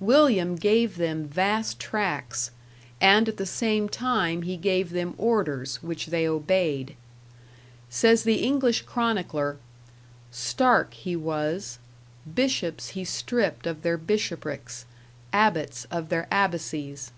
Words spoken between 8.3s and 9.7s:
English chronicler,